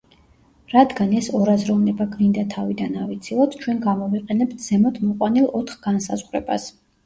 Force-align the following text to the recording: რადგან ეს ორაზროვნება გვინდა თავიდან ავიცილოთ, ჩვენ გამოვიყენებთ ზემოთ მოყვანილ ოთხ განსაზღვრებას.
რადგან 0.69 1.11
ეს 1.19 1.29
ორაზროვნება 1.39 2.07
გვინდა 2.15 2.47
თავიდან 2.55 2.99
ავიცილოთ, 3.03 3.61
ჩვენ 3.67 3.85
გამოვიყენებთ 3.87 4.67
ზემოთ 4.67 5.01
მოყვანილ 5.07 5.49
ოთხ 5.65 5.81
განსაზღვრებას. 5.89 6.71